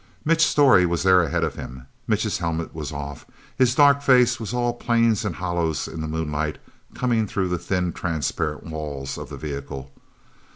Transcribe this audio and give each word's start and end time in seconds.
Mitch 0.25 0.43
Storey 0.43 0.83
was 0.83 1.03
there 1.03 1.21
ahead 1.21 1.43
of 1.43 1.53
him. 1.53 1.85
Mitch's 2.07 2.39
helmet 2.39 2.73
was 2.73 2.91
off; 2.91 3.27
his 3.55 3.75
dark 3.75 4.01
face 4.01 4.39
was 4.39 4.51
all 4.51 4.73
planes 4.73 5.23
and 5.23 5.35
hollows 5.35 5.87
in 5.87 6.01
the 6.01 6.07
moonlight 6.07 6.57
coming 6.95 7.27
through 7.27 7.49
the 7.49 7.59
thin, 7.59 7.93
transparent 7.93 8.63
walls 8.63 9.15
of 9.19 9.29
the 9.29 9.37
vehicle. 9.37 9.91